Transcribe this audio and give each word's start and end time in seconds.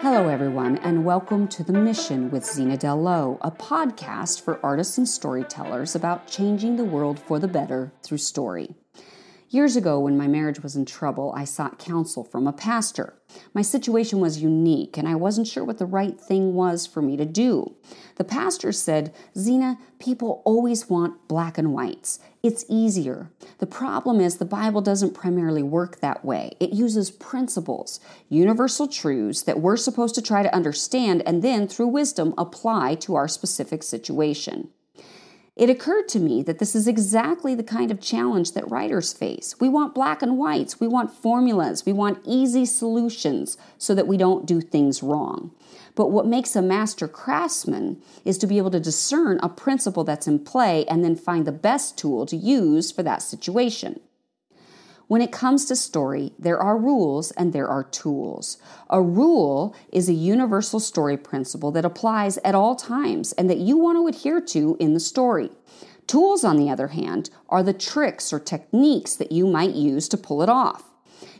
Hello, 0.00 0.28
everyone, 0.28 0.78
and 0.78 1.04
welcome 1.04 1.48
to 1.48 1.64
The 1.64 1.72
Mission 1.72 2.30
with 2.30 2.44
Zena 2.44 2.76
Dell 2.76 3.02
Lowe, 3.02 3.36
a 3.40 3.50
podcast 3.50 4.40
for 4.40 4.64
artists 4.64 4.96
and 4.96 5.08
storytellers 5.08 5.96
about 5.96 6.28
changing 6.28 6.76
the 6.76 6.84
world 6.84 7.18
for 7.18 7.40
the 7.40 7.48
better 7.48 7.90
through 8.04 8.18
story. 8.18 8.76
Years 9.50 9.76
ago, 9.76 9.98
when 9.98 10.18
my 10.18 10.26
marriage 10.26 10.62
was 10.62 10.76
in 10.76 10.84
trouble, 10.84 11.32
I 11.34 11.44
sought 11.44 11.78
counsel 11.78 12.22
from 12.22 12.46
a 12.46 12.52
pastor. 12.52 13.14
My 13.54 13.62
situation 13.62 14.20
was 14.20 14.42
unique, 14.42 14.98
and 14.98 15.08
I 15.08 15.14
wasn't 15.14 15.46
sure 15.46 15.64
what 15.64 15.78
the 15.78 15.86
right 15.86 16.20
thing 16.20 16.52
was 16.52 16.86
for 16.86 17.00
me 17.00 17.16
to 17.16 17.24
do. 17.24 17.74
The 18.16 18.24
pastor 18.24 18.72
said, 18.72 19.14
Zena, 19.38 19.78
people 19.98 20.42
always 20.44 20.90
want 20.90 21.28
black 21.28 21.56
and 21.56 21.72
whites. 21.72 22.18
It's 22.42 22.66
easier. 22.68 23.30
The 23.56 23.66
problem 23.66 24.20
is 24.20 24.36
the 24.36 24.44
Bible 24.44 24.82
doesn't 24.82 25.14
primarily 25.14 25.62
work 25.62 26.00
that 26.00 26.26
way. 26.26 26.52
It 26.60 26.74
uses 26.74 27.10
principles, 27.10 28.00
universal 28.28 28.86
truths 28.86 29.40
that 29.44 29.60
we're 29.60 29.78
supposed 29.78 30.14
to 30.16 30.22
try 30.22 30.42
to 30.42 30.54
understand 30.54 31.22
and 31.24 31.42
then, 31.42 31.68
through 31.68 31.88
wisdom, 31.88 32.34
apply 32.36 32.96
to 32.96 33.14
our 33.14 33.28
specific 33.28 33.82
situation. 33.82 34.68
It 35.58 35.68
occurred 35.68 36.06
to 36.10 36.20
me 36.20 36.44
that 36.44 36.60
this 36.60 36.76
is 36.76 36.86
exactly 36.86 37.56
the 37.56 37.64
kind 37.64 37.90
of 37.90 38.00
challenge 38.00 38.52
that 38.52 38.70
writers 38.70 39.12
face. 39.12 39.56
We 39.58 39.68
want 39.68 39.92
black 39.92 40.22
and 40.22 40.38
whites, 40.38 40.78
we 40.78 40.86
want 40.86 41.12
formulas, 41.12 41.84
we 41.84 41.92
want 41.92 42.22
easy 42.24 42.64
solutions 42.64 43.58
so 43.76 43.92
that 43.96 44.06
we 44.06 44.16
don't 44.16 44.46
do 44.46 44.60
things 44.60 45.02
wrong. 45.02 45.50
But 45.96 46.12
what 46.12 46.28
makes 46.28 46.54
a 46.54 46.62
master 46.62 47.08
craftsman 47.08 48.00
is 48.24 48.38
to 48.38 48.46
be 48.46 48.58
able 48.58 48.70
to 48.70 48.78
discern 48.78 49.40
a 49.42 49.48
principle 49.48 50.04
that's 50.04 50.28
in 50.28 50.38
play 50.38 50.84
and 50.86 51.02
then 51.02 51.16
find 51.16 51.44
the 51.44 51.50
best 51.50 51.98
tool 51.98 52.24
to 52.26 52.36
use 52.36 52.92
for 52.92 53.02
that 53.02 53.20
situation. 53.20 53.98
When 55.08 55.22
it 55.22 55.32
comes 55.32 55.64
to 55.64 55.76
story, 55.76 56.34
there 56.38 56.60
are 56.60 56.76
rules 56.76 57.30
and 57.30 57.54
there 57.54 57.66
are 57.66 57.82
tools. 57.82 58.58
A 58.90 59.00
rule 59.00 59.74
is 59.90 60.06
a 60.06 60.12
universal 60.12 60.80
story 60.80 61.16
principle 61.16 61.70
that 61.70 61.86
applies 61.86 62.36
at 62.44 62.54
all 62.54 62.76
times 62.76 63.32
and 63.32 63.48
that 63.48 63.56
you 63.56 63.78
want 63.78 63.96
to 63.96 64.06
adhere 64.06 64.42
to 64.42 64.76
in 64.78 64.92
the 64.92 65.00
story. 65.00 65.50
Tools, 66.06 66.44
on 66.44 66.58
the 66.58 66.68
other 66.68 66.88
hand, 66.88 67.30
are 67.48 67.62
the 67.62 67.72
tricks 67.72 68.34
or 68.34 68.38
techniques 68.38 69.16
that 69.16 69.32
you 69.32 69.46
might 69.46 69.74
use 69.74 70.08
to 70.08 70.18
pull 70.18 70.42
it 70.42 70.50
off. 70.50 70.84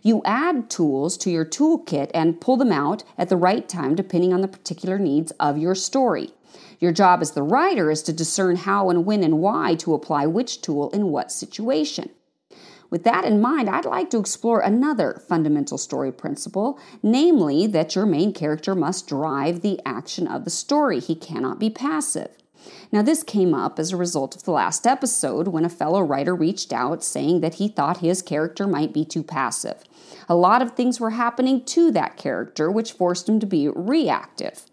You 0.02 0.22
add 0.24 0.70
tools 0.70 1.18
to 1.18 1.30
your 1.30 1.44
toolkit 1.44 2.10
and 2.14 2.40
pull 2.40 2.56
them 2.56 2.72
out 2.72 3.04
at 3.18 3.28
the 3.28 3.36
right 3.36 3.68
time 3.68 3.94
depending 3.94 4.32
on 4.32 4.40
the 4.40 4.48
particular 4.48 4.98
needs 4.98 5.30
of 5.32 5.58
your 5.58 5.74
story. 5.74 6.30
Your 6.80 6.92
job 6.92 7.20
as 7.20 7.32
the 7.32 7.42
writer 7.42 7.90
is 7.90 8.02
to 8.04 8.14
discern 8.14 8.56
how 8.56 8.88
and 8.88 9.04
when 9.04 9.22
and 9.22 9.40
why 9.40 9.74
to 9.74 9.92
apply 9.92 10.24
which 10.24 10.62
tool 10.62 10.88
in 10.90 11.08
what 11.08 11.30
situation. 11.30 12.08
With 12.90 13.04
that 13.04 13.24
in 13.24 13.40
mind, 13.40 13.68
I'd 13.68 13.84
like 13.84 14.08
to 14.10 14.18
explore 14.18 14.60
another 14.60 15.22
fundamental 15.28 15.76
story 15.76 16.10
principle, 16.10 16.78
namely 17.02 17.66
that 17.66 17.94
your 17.94 18.06
main 18.06 18.32
character 18.32 18.74
must 18.74 19.06
drive 19.06 19.60
the 19.60 19.80
action 19.84 20.26
of 20.26 20.44
the 20.44 20.50
story. 20.50 20.98
He 21.00 21.14
cannot 21.14 21.58
be 21.58 21.68
passive. 21.68 22.30
Now, 22.90 23.02
this 23.02 23.22
came 23.22 23.54
up 23.54 23.78
as 23.78 23.92
a 23.92 23.96
result 23.96 24.34
of 24.34 24.44
the 24.44 24.50
last 24.50 24.86
episode 24.86 25.48
when 25.48 25.64
a 25.64 25.70
fellow 25.70 26.00
writer 26.00 26.34
reached 26.34 26.72
out 26.72 27.04
saying 27.04 27.40
that 27.40 27.54
he 27.54 27.68
thought 27.68 27.98
his 27.98 28.22
character 28.22 28.66
might 28.66 28.92
be 28.92 29.04
too 29.04 29.22
passive. 29.22 29.84
A 30.28 30.34
lot 30.34 30.62
of 30.62 30.72
things 30.72 30.98
were 30.98 31.10
happening 31.10 31.64
to 31.66 31.90
that 31.92 32.16
character, 32.16 32.70
which 32.70 32.92
forced 32.92 33.28
him 33.28 33.38
to 33.40 33.46
be 33.46 33.68
reactive. 33.68 34.64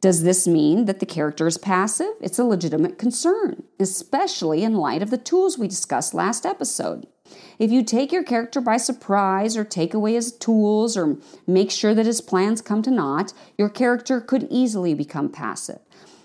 Does 0.00 0.24
this 0.24 0.46
mean 0.46 0.84
that 0.84 1.00
the 1.00 1.06
character 1.06 1.46
is 1.46 1.58
passive? 1.58 2.12
It's 2.20 2.38
a 2.38 2.44
legitimate 2.44 2.98
concern, 2.98 3.62
especially 3.80 4.62
in 4.62 4.74
light 4.74 5.02
of 5.02 5.10
the 5.10 5.18
tools 5.18 5.58
we 5.58 5.68
discussed 5.68 6.14
last 6.14 6.44
episode. 6.44 7.06
If 7.58 7.70
you 7.70 7.82
take 7.82 8.12
your 8.12 8.22
character 8.22 8.60
by 8.60 8.76
surprise 8.76 9.56
or 9.56 9.64
take 9.64 9.94
away 9.94 10.14
his 10.14 10.32
tools 10.32 10.96
or 10.96 11.16
make 11.46 11.70
sure 11.70 11.94
that 11.94 12.06
his 12.06 12.20
plans 12.20 12.60
come 12.60 12.82
to 12.82 12.90
naught, 12.90 13.32
your 13.56 13.68
character 13.68 14.20
could 14.20 14.46
easily 14.50 14.94
become 14.94 15.30
passive. 15.30 15.78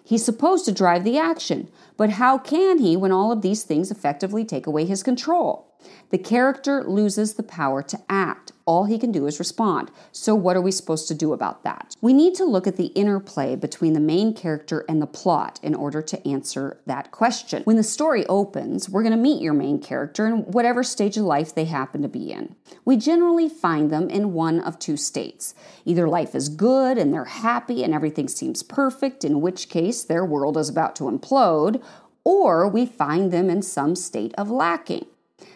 He's 0.04 0.26
supposed 0.26 0.66
to 0.66 0.74
drive 0.74 1.04
the 1.04 1.18
action, 1.18 1.70
but 1.96 2.12
how 2.12 2.38
can 2.38 2.80
he 2.80 2.98
when 2.98 3.14
all 3.14 3.32
of 3.32 3.42
these 3.42 3.64
things 3.64 3.92
effectively 3.92 4.44
take 4.44 4.68
away 4.68 4.86
his 4.86 5.04
control? 5.04 5.74
The 6.10 6.18
character 6.18 6.84
loses 6.84 7.36
the 7.36 7.44
power 7.44 7.82
to 7.84 8.00
act. 8.10 8.51
All 8.66 8.86
he 8.86 9.00
can 9.00 9.12
do 9.12 9.26
is 9.26 9.40
respond. 9.40 9.92
So, 10.12 10.36
what 10.36 10.56
are 10.56 10.62
we 10.62 10.72
supposed 10.72 11.08
to 11.08 11.16
do 11.16 11.34
about 11.34 11.64
that? 11.64 11.96
We 12.02 12.14
need 12.14 12.36
to 12.36 12.46
look 12.46 12.68
at 12.68 12.78
the 12.78 12.88
interplay 12.88 13.56
between 13.56 13.94
the 13.94 14.00
main 14.00 14.34
character 14.34 14.86
and 14.88 15.02
the 15.02 15.08
plot 15.08 15.60
in 15.64 15.76
order 15.76 16.02
to 16.02 16.28
answer 16.28 16.80
that 16.86 17.12
question. 17.12 17.64
When 17.64 17.78
the 17.78 17.84
story 17.84 18.26
opens, 18.28 18.90
we're 18.90 19.04
going 19.04 19.16
to 19.16 19.18
meet 19.18 19.42
your 19.42 19.54
main 19.54 19.80
character 19.80 20.28
in 20.28 20.44
whatever 20.52 20.84
stage 20.84 21.18
of 21.18 21.24
life 21.24 21.54
they 21.54 21.66
happen 21.66 22.02
to 22.02 22.08
be 22.08 22.32
in. 22.32 22.56
We 22.86 22.98
generally 22.98 23.50
find 23.50 23.90
them 23.90 24.10
in 24.10 24.34
one 24.34 24.60
of 24.60 24.80
two 24.80 24.98
states. 24.98 25.56
Either 25.86 26.08
life 26.08 26.36
is 26.36 26.50
good 26.50 26.98
and 26.98 27.14
they're 27.14 27.26
happy 27.26 27.84
and 27.84 27.94
everything 27.94 28.28
seems 28.28 28.64
perfect, 28.64 29.24
in 29.24 29.42
which 29.42 29.70
case 29.70 30.04
their 30.04 30.26
world 30.26 30.58
is 30.58 30.70
about 30.70 30.96
to 30.98 31.06
implode, 31.06 31.82
or 32.24 32.68
we 32.68 32.86
find 32.86 33.32
them 33.32 33.50
in 33.50 33.62
some 33.62 33.96
state 33.96 34.34
of 34.38 34.50
lacking. 34.50 35.06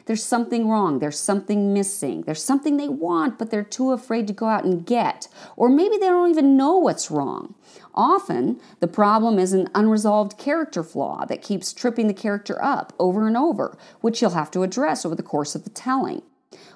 There's 0.06 0.24
something 0.24 0.70
wrong. 0.70 1.00
There's 1.00 1.20
something 1.20 1.74
missing. 1.74 2.22
There's 2.22 2.44
something 2.44 2.78
they 2.78 2.88
want, 2.88 3.40
but 3.40 3.50
they're 3.50 3.64
too 3.64 3.92
afraid 3.92 4.28
to 4.28 4.34
go 4.34 4.48
out 4.48 4.64
and 4.64 4.86
get. 4.86 5.28
Or 5.56 5.68
maybe 5.68 5.98
they 5.98 6.08
don't 6.08 6.30
even 6.30 6.56
know 6.56 6.78
what's 6.78 7.10
wrong. 7.10 7.56
Often, 7.96 8.60
the 8.82 8.88
problem 8.88 9.40
is 9.40 9.54
an 9.54 9.70
unresolved 9.74 10.38
character 10.38 10.84
flaw 10.84 11.26
that 11.26 11.42
keeps 11.42 11.74
tripping 11.74 12.08
the 12.08 12.14
character 12.14 12.62
up 12.64 12.94
over 13.00 13.28
and 13.28 13.36
over, 13.36 13.78
which 14.02 14.22
you'll 14.22 14.32
have 14.32 14.52
to 14.52 14.64
address 14.64 15.06
over 15.06 15.16
the 15.16 15.24
course 15.24 15.56
of 15.56 15.64
the 15.64 15.70
telling. 15.72 16.22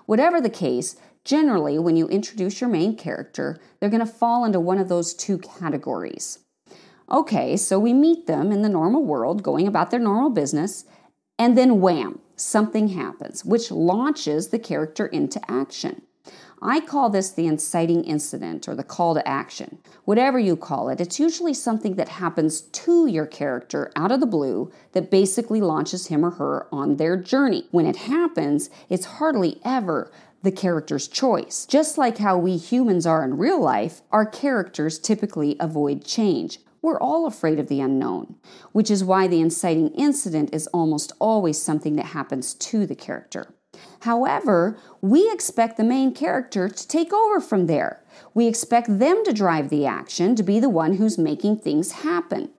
Whatever 0.08 0.42
the 0.42 0.50
case, 0.50 0.96
generally, 1.24 1.78
when 1.78 1.96
you 1.96 2.08
introduce 2.08 2.60
your 2.60 2.70
main 2.70 2.96
character, 2.96 3.60
they're 3.80 3.90
going 3.90 4.00
to 4.00 4.12
fall 4.12 4.44
into 4.44 4.60
one 4.60 4.80
of 4.80 4.90
those 4.90 5.14
two 5.14 5.38
categories. 5.38 6.40
Okay, 7.12 7.58
so 7.58 7.80
we 7.80 7.94
meet 7.94 8.26
them 8.28 8.52
in 8.52 8.62
the 8.64 8.70
normal 8.70 9.04
world, 9.04 9.44
going 9.44 9.68
about 9.68 9.92
their 9.92 10.00
normal 10.00 10.30
business, 10.30 10.86
and 11.38 11.58
then 11.58 11.82
wham, 11.82 12.20
something 12.40 12.90
happens, 12.90 13.44
which 13.44 13.72
launches 13.72 14.50
the 14.50 14.60
character 14.60 15.06
into 15.06 15.40
action. 15.50 16.02
I 16.62 16.82
call 16.82 17.10
this 17.10 17.32
the 17.32 17.48
inciting 17.48 18.04
incident 18.04 18.68
or 18.68 18.76
the 18.76 18.84
call 18.84 19.14
to 19.14 19.26
action. 19.26 19.78
Whatever 20.04 20.38
you 20.38 20.58
call 20.58 20.90
it, 20.90 21.00
it's 21.00 21.20
usually 21.20 21.54
something 21.54 21.96
that 21.96 22.10
happens 22.10 22.62
to 22.62 23.08
your 23.08 23.26
character 23.26 23.92
out 23.96 24.12
of 24.12 24.20
the 24.20 24.26
blue 24.26 24.72
that 24.92 25.10
basically 25.10 25.62
launches 25.62 26.08
him 26.08 26.26
or 26.26 26.32
her 26.32 26.68
on 26.72 26.98
their 26.98 27.16
journey. 27.16 27.68
When 27.72 27.86
it 27.86 27.96
happens, 27.96 28.70
it's 28.90 29.06
hardly 29.06 29.62
ever 29.64 30.12
the 30.42 30.52
character's 30.52 31.08
choice. 31.08 31.66
Just 31.66 31.98
like 31.98 32.18
how 32.18 32.38
we 32.38 32.58
humans 32.58 33.06
are 33.06 33.24
in 33.24 33.38
real 33.38 33.62
life, 33.62 34.02
our 34.12 34.26
characters 34.26 35.00
typically 35.00 35.56
avoid 35.60 36.04
change. 36.04 36.60
We're 36.82 37.00
all 37.00 37.26
afraid 37.26 37.60
of 37.60 37.68
the 37.68 37.82
unknown, 37.82 38.36
which 38.72 38.90
is 38.90 39.04
why 39.04 39.28
the 39.28 39.42
inciting 39.42 39.90
incident 39.90 40.54
is 40.54 40.68
almost 40.68 41.12
always 41.20 41.62
something 41.62 41.96
that 41.98 42.08
happens 42.08 42.54
to 42.54 42.86
the 42.86 42.96
character. 42.96 43.54
However, 44.02 44.78
we 45.02 45.32
expect 45.32 45.78
the 45.78 45.84
main 45.84 46.14
character 46.14 46.70
to 46.70 46.88
take 46.88 47.14
over 47.14 47.40
from 47.40 47.68
there. 47.68 48.04
We 48.34 48.48
expect 48.48 49.00
them 49.00 49.24
to 49.26 49.34
drive 49.34 49.70
the 49.70 49.86
action, 49.86 50.36
to 50.36 50.44
be 50.44 50.60
the 50.60 50.70
one 50.70 50.94
who's 50.94 51.18
making 51.18 51.58
things 51.58 51.92
happen. 51.92 52.52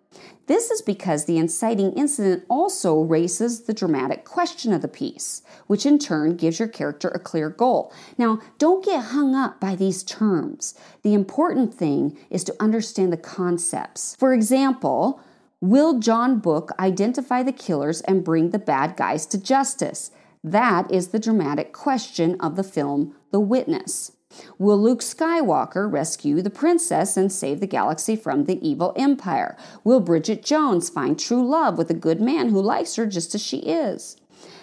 This 0.51 0.69
is 0.73 0.83
because 0.83 1.27
the 1.27 1.39
inciting 1.39 1.93
incident 1.93 2.43
also 2.51 3.03
raises 3.03 3.61
the 3.61 3.73
dramatic 3.73 4.25
question 4.25 4.73
of 4.73 4.83
the 4.83 4.89
piece, 4.89 5.43
which 5.69 5.87
in 5.87 5.97
turn 5.97 6.37
gives 6.37 6.59
your 6.59 6.67
character 6.67 7.07
a 7.07 7.21
clear 7.21 7.49
goal. 7.49 7.93
Now, 8.19 8.41
don't 8.59 8.85
get 8.85 9.05
hung 9.15 9.37
up 9.37 9.61
by 9.61 9.77
these 9.77 10.03
terms. 10.03 10.75
The 11.03 11.15
important 11.15 11.73
thing 11.73 12.19
is 12.31 12.43
to 12.43 12.57
understand 12.59 13.13
the 13.13 13.17
concepts. 13.17 14.17
For 14.19 14.35
example, 14.35 15.21
will 15.61 16.01
John 16.01 16.41
Book 16.41 16.73
identify 16.81 17.45
the 17.45 17.53
killers 17.53 18.01
and 18.01 18.25
bring 18.25 18.51
the 18.51 18.59
bad 18.59 18.97
guys 18.97 19.27
to 19.27 19.41
justice? 19.41 20.11
That 20.43 20.91
is 20.91 21.11
the 21.11 21.21
dramatic 21.21 21.73
question 21.73 22.37
of 22.41 22.57
the 22.57 22.65
film 22.65 23.15
The 23.31 23.39
Witness. 23.39 24.11
Will 24.59 24.81
Luke 24.81 25.01
Skywalker 25.01 25.91
rescue 25.91 26.41
the 26.43 26.51
princess 26.51 27.17
and 27.17 27.33
save 27.33 27.61
the 27.61 27.67
galaxy 27.67 28.17
from 28.17 28.45
the 28.45 28.67
evil 28.67 28.93
empire? 28.97 29.57
Will 29.85 30.01
Bridget 30.01 30.45
Jones 30.45 30.89
find 30.89 31.19
true 31.19 31.47
love 31.47 31.79
with 31.79 31.91
a 31.91 31.95
good 31.95 32.21
man 32.21 32.51
who 32.51 32.61
likes 32.61 32.97
her 32.97 33.07
just 33.07 33.35
as 33.35 33.43
she 33.43 33.59
is? 33.59 34.17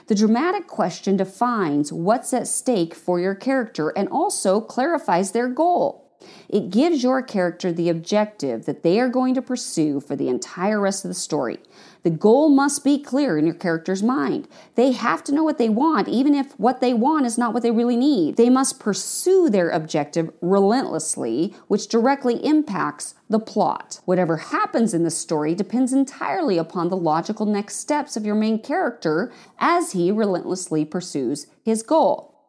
The 0.07 0.15
dramatic 0.15 0.67
question 0.67 1.17
defines 1.17 1.91
what's 1.91 2.33
at 2.33 2.47
stake 2.47 2.95
for 2.95 3.19
your 3.19 3.35
character 3.35 3.89
and 3.89 4.07
also 4.09 4.61
clarifies 4.61 5.31
their 5.31 5.49
goal. 5.49 6.07
It 6.49 6.69
gives 6.69 7.03
your 7.03 7.21
character 7.21 7.71
the 7.71 7.89
objective 7.89 8.65
that 8.65 8.83
they 8.83 8.99
are 8.99 9.09
going 9.09 9.35
to 9.35 9.41
pursue 9.41 9.99
for 9.99 10.15
the 10.15 10.29
entire 10.29 10.79
rest 10.79 11.05
of 11.05 11.09
the 11.09 11.15
story. 11.15 11.59
The 12.07 12.15
goal 12.15 12.47
must 12.47 12.85
be 12.85 12.99
clear 12.99 13.37
in 13.37 13.45
your 13.45 13.53
character's 13.53 14.01
mind. 14.01 14.47
They 14.75 14.93
have 14.93 15.25
to 15.25 15.33
know 15.33 15.43
what 15.43 15.57
they 15.57 15.67
want, 15.67 16.07
even 16.07 16.33
if 16.33 16.57
what 16.57 16.79
they 16.79 16.93
want 16.93 17.25
is 17.25 17.37
not 17.37 17.53
what 17.53 17.63
they 17.63 17.69
really 17.69 17.97
need. 17.97 18.37
They 18.37 18.49
must 18.49 18.79
pursue 18.79 19.49
their 19.49 19.69
objective 19.69 20.31
relentlessly, 20.39 21.53
which 21.67 21.89
directly 21.89 22.35
impacts 22.45 23.15
the 23.29 23.41
plot. 23.41 23.99
Whatever 24.05 24.37
happens 24.37 24.93
in 24.93 25.03
the 25.03 25.11
story 25.11 25.53
depends 25.53 25.91
entirely 25.91 26.57
upon 26.57 26.87
the 26.87 26.95
logical 26.95 27.45
next 27.45 27.75
steps 27.75 28.15
of 28.15 28.25
your 28.25 28.35
main 28.35 28.59
character 28.59 29.29
as 29.59 29.91
he 29.91 30.09
relentlessly 30.09 30.85
pursues 30.85 31.47
his 31.65 31.83
goal. 31.83 32.39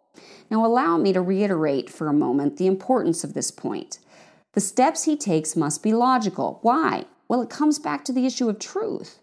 Now, 0.52 0.64
allow 0.64 0.98
me 0.98 1.12
to 1.12 1.20
reiterate 1.20 1.90
for 1.90 2.06
a 2.06 2.12
moment 2.12 2.58
the 2.58 2.68
importance 2.68 3.24
of 3.24 3.34
this 3.34 3.50
point. 3.50 3.98
The 4.52 4.60
steps 4.60 5.02
he 5.02 5.16
takes 5.16 5.56
must 5.56 5.82
be 5.82 5.92
logical. 5.92 6.60
Why? 6.62 7.06
Well, 7.28 7.42
it 7.42 7.50
comes 7.50 7.78
back 7.78 8.04
to 8.06 8.12
the 8.12 8.24
issue 8.24 8.48
of 8.48 8.58
truth, 8.58 9.18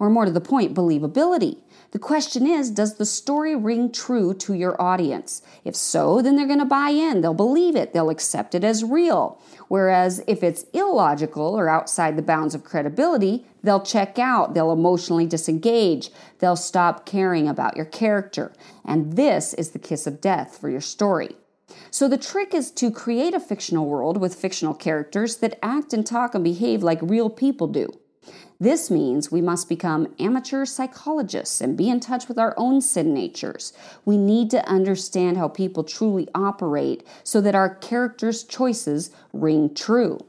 or 0.00 0.10
more 0.10 0.24
to 0.24 0.32
the 0.32 0.40
point, 0.40 0.74
believability. 0.74 1.58
The 1.92 1.98
question 1.98 2.46
is 2.46 2.70
Does 2.70 2.96
the 2.96 3.06
story 3.06 3.54
ring 3.54 3.92
true 3.92 4.34
to 4.34 4.54
your 4.54 4.80
audience? 4.80 5.42
If 5.64 5.76
so, 5.76 6.22
then 6.22 6.34
they're 6.34 6.46
going 6.46 6.58
to 6.58 6.64
buy 6.64 6.90
in. 6.90 7.20
They'll 7.20 7.34
believe 7.34 7.76
it. 7.76 7.92
They'll 7.92 8.10
accept 8.10 8.54
it 8.54 8.64
as 8.64 8.82
real. 8.82 9.40
Whereas 9.68 10.24
if 10.26 10.42
it's 10.42 10.64
illogical 10.72 11.54
or 11.54 11.68
outside 11.68 12.16
the 12.16 12.22
bounds 12.22 12.54
of 12.54 12.64
credibility, 12.64 13.46
they'll 13.62 13.82
check 13.82 14.18
out. 14.18 14.54
They'll 14.54 14.72
emotionally 14.72 15.26
disengage. 15.26 16.10
They'll 16.38 16.56
stop 16.56 17.06
caring 17.06 17.46
about 17.46 17.76
your 17.76 17.86
character. 17.86 18.52
And 18.84 19.14
this 19.14 19.54
is 19.54 19.70
the 19.70 19.78
kiss 19.78 20.06
of 20.06 20.20
death 20.20 20.58
for 20.58 20.70
your 20.70 20.80
story. 20.80 21.36
So 21.90 22.08
the 22.08 22.18
trick 22.18 22.54
is 22.54 22.70
to 22.72 22.90
create 22.90 23.34
a 23.34 23.40
fictional 23.40 23.86
world 23.86 24.16
with 24.16 24.34
fictional 24.34 24.74
characters 24.74 25.36
that 25.36 25.58
act 25.62 25.92
and 25.92 26.06
talk 26.06 26.34
and 26.34 26.42
behave 26.42 26.82
like 26.82 26.98
real 27.02 27.30
people 27.30 27.68
do. 27.68 27.92
This 28.60 28.90
means 28.90 29.32
we 29.32 29.40
must 29.40 29.70
become 29.70 30.14
amateur 30.18 30.66
psychologists 30.66 31.62
and 31.62 31.78
be 31.78 31.88
in 31.88 31.98
touch 31.98 32.28
with 32.28 32.38
our 32.38 32.52
own 32.58 32.82
sin 32.82 33.14
natures. 33.14 33.72
We 34.04 34.18
need 34.18 34.50
to 34.50 34.68
understand 34.68 35.38
how 35.38 35.48
people 35.48 35.82
truly 35.82 36.28
operate 36.34 37.06
so 37.24 37.40
that 37.40 37.54
our 37.54 37.74
characters' 37.76 38.44
choices 38.44 39.10
ring 39.32 39.74
true. 39.74 40.20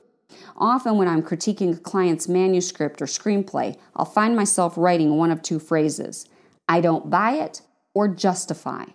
Often, 0.56 0.98
when 0.98 1.10
I'm 1.10 1.24
critiquing 1.24 1.76
a 1.76 1.80
client's 1.80 2.30
manuscript 2.30 3.02
or 3.02 3.06
screenplay, 3.06 3.78
I'll 3.98 4.06
find 4.06 4.34
myself 4.34 4.78
writing 4.78 5.18
one 5.18 5.32
of 5.32 5.42
two 5.42 5.60
phrases 5.60 6.26
I 6.70 6.80
don't 6.80 7.10
buy 7.10 7.34
it 7.34 7.62
or 7.94 8.08
justify. 8.08 8.86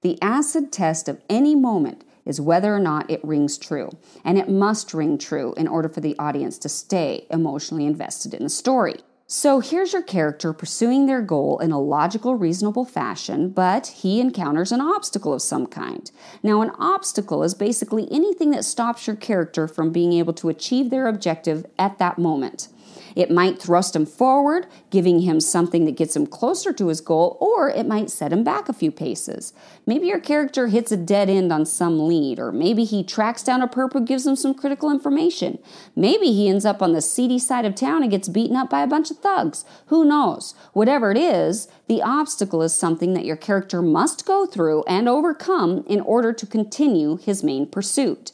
The 0.00 0.20
acid 0.20 0.72
test 0.72 1.08
of 1.08 1.20
any 1.30 1.54
moment 1.54 2.02
is 2.24 2.40
whether 2.40 2.74
or 2.74 2.80
not 2.80 3.10
it 3.10 3.24
rings 3.24 3.58
true. 3.58 3.90
And 4.24 4.38
it 4.38 4.48
must 4.48 4.94
ring 4.94 5.18
true 5.18 5.54
in 5.56 5.68
order 5.68 5.88
for 5.88 6.00
the 6.00 6.16
audience 6.18 6.58
to 6.58 6.68
stay 6.68 7.26
emotionally 7.30 7.86
invested 7.86 8.34
in 8.34 8.42
the 8.42 8.48
story. 8.48 8.96
So 9.34 9.60
here's 9.60 9.94
your 9.94 10.02
character 10.02 10.52
pursuing 10.52 11.06
their 11.06 11.22
goal 11.22 11.58
in 11.60 11.72
a 11.72 11.80
logical, 11.80 12.34
reasonable 12.34 12.84
fashion, 12.84 13.48
but 13.48 13.86
he 13.86 14.20
encounters 14.20 14.72
an 14.72 14.82
obstacle 14.82 15.32
of 15.32 15.40
some 15.40 15.66
kind. 15.66 16.10
Now, 16.42 16.60
an 16.60 16.70
obstacle 16.78 17.42
is 17.42 17.54
basically 17.54 18.06
anything 18.10 18.50
that 18.50 18.66
stops 18.66 19.06
your 19.06 19.16
character 19.16 19.66
from 19.66 19.90
being 19.90 20.12
able 20.12 20.34
to 20.34 20.50
achieve 20.50 20.90
their 20.90 21.06
objective 21.06 21.64
at 21.78 21.98
that 21.98 22.18
moment. 22.18 22.68
It 23.14 23.30
might 23.30 23.60
thrust 23.60 23.94
him 23.94 24.06
forward, 24.06 24.66
giving 24.90 25.20
him 25.20 25.40
something 25.40 25.84
that 25.84 25.96
gets 25.96 26.16
him 26.16 26.26
closer 26.26 26.72
to 26.72 26.88
his 26.88 27.00
goal, 27.00 27.36
or 27.40 27.68
it 27.68 27.86
might 27.86 28.10
set 28.10 28.32
him 28.32 28.42
back 28.42 28.68
a 28.68 28.72
few 28.72 28.90
paces. 28.90 29.52
Maybe 29.86 30.06
your 30.06 30.20
character 30.20 30.68
hits 30.68 30.92
a 30.92 30.96
dead 30.96 31.28
end 31.28 31.52
on 31.52 31.66
some 31.66 32.06
lead, 32.06 32.38
or 32.38 32.52
maybe 32.52 32.84
he 32.84 33.04
tracks 33.04 33.42
down 33.42 33.62
a 33.62 33.68
perp 33.68 33.92
who 33.92 34.04
gives 34.04 34.26
him 34.26 34.36
some 34.36 34.54
critical 34.54 34.90
information. 34.90 35.58
Maybe 35.94 36.32
he 36.32 36.48
ends 36.48 36.64
up 36.64 36.82
on 36.82 36.92
the 36.92 37.02
seedy 37.02 37.38
side 37.38 37.64
of 37.64 37.74
town 37.74 38.02
and 38.02 38.10
gets 38.10 38.28
beaten 38.28 38.56
up 38.56 38.70
by 38.70 38.82
a 38.82 38.86
bunch 38.86 39.10
of 39.10 39.18
thugs. 39.18 39.64
Who 39.86 40.04
knows? 40.04 40.54
Whatever 40.72 41.10
it 41.10 41.18
is, 41.18 41.68
the 41.88 42.02
obstacle 42.02 42.62
is 42.62 42.74
something 42.74 43.12
that 43.14 43.26
your 43.26 43.36
character 43.36 43.82
must 43.82 44.24
go 44.26 44.46
through 44.46 44.84
and 44.84 45.08
overcome 45.08 45.84
in 45.86 46.00
order 46.00 46.32
to 46.32 46.46
continue 46.46 47.16
his 47.16 47.44
main 47.44 47.66
pursuit. 47.66 48.32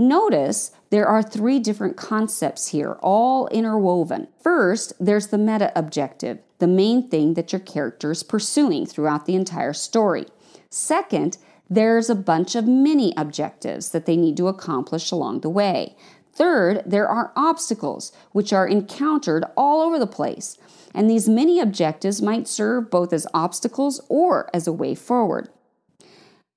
Notice 0.00 0.70
there 0.88 1.06
are 1.06 1.22
three 1.22 1.58
different 1.58 1.98
concepts 1.98 2.68
here, 2.68 2.96
all 3.02 3.48
interwoven. 3.48 4.28
First, 4.42 4.94
there's 4.98 5.26
the 5.26 5.36
meta 5.36 5.70
objective, 5.76 6.38
the 6.58 6.66
main 6.66 7.10
thing 7.10 7.34
that 7.34 7.52
your 7.52 7.60
character 7.60 8.10
is 8.10 8.22
pursuing 8.22 8.86
throughout 8.86 9.26
the 9.26 9.34
entire 9.34 9.74
story. 9.74 10.24
Second, 10.70 11.36
there's 11.68 12.08
a 12.08 12.14
bunch 12.14 12.54
of 12.54 12.66
mini 12.66 13.12
objectives 13.14 13.90
that 13.90 14.06
they 14.06 14.16
need 14.16 14.38
to 14.38 14.48
accomplish 14.48 15.10
along 15.10 15.42
the 15.42 15.50
way. 15.50 15.94
Third, 16.32 16.82
there 16.86 17.06
are 17.06 17.30
obstacles, 17.36 18.10
which 18.32 18.54
are 18.54 18.66
encountered 18.66 19.44
all 19.54 19.82
over 19.82 19.98
the 19.98 20.06
place. 20.06 20.56
And 20.94 21.10
these 21.10 21.28
mini 21.28 21.60
objectives 21.60 22.22
might 22.22 22.48
serve 22.48 22.90
both 22.90 23.12
as 23.12 23.26
obstacles 23.34 24.00
or 24.08 24.48
as 24.54 24.66
a 24.66 24.72
way 24.72 24.94
forward. 24.94 25.50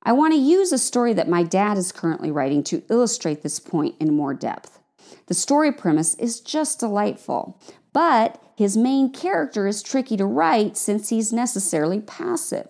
I 0.05 0.11
want 0.11 0.33
to 0.33 0.39
use 0.39 0.73
a 0.73 0.77
story 0.77 1.13
that 1.13 1.29
my 1.29 1.43
dad 1.43 1.77
is 1.77 1.93
currently 1.93 2.29
writing 2.29 2.61
to 2.63 2.83
illustrate 2.89 3.41
this 3.41 3.59
point 3.59 3.95
in 4.01 4.13
more 4.13 4.33
depth. 4.33 4.79
The 5.27 5.33
story 5.33 5.71
premise 5.71 6.15
is 6.15 6.41
just 6.41 6.81
delightful, 6.81 7.57
but 7.93 8.41
his 8.57 8.75
main 8.75 9.11
character 9.11 9.65
is 9.65 9.81
tricky 9.81 10.17
to 10.17 10.25
write 10.25 10.75
since 10.75 11.07
he's 11.07 11.31
necessarily 11.31 12.01
passive. 12.01 12.67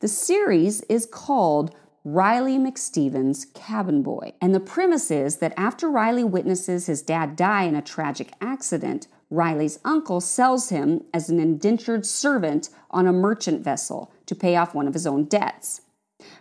The 0.00 0.08
series 0.08 0.80
is 0.82 1.06
called 1.06 1.74
Riley 2.02 2.58
McSteven's 2.58 3.46
Cabin 3.54 4.02
Boy, 4.02 4.32
and 4.40 4.54
the 4.54 4.60
premise 4.60 5.10
is 5.10 5.36
that 5.38 5.54
after 5.58 5.90
Riley 5.90 6.24
witnesses 6.24 6.86
his 6.86 7.02
dad 7.02 7.36
die 7.36 7.64
in 7.64 7.74
a 7.74 7.82
tragic 7.82 8.32
accident, 8.40 9.06
Riley's 9.30 9.80
uncle 9.84 10.20
sells 10.20 10.70
him 10.70 11.04
as 11.12 11.28
an 11.28 11.40
indentured 11.40 12.06
servant 12.06 12.70
on 12.90 13.06
a 13.06 13.12
merchant 13.12 13.62
vessel 13.62 14.12
to 14.26 14.34
pay 14.34 14.56
off 14.56 14.74
one 14.74 14.86
of 14.86 14.94
his 14.94 15.06
own 15.06 15.24
debts. 15.24 15.82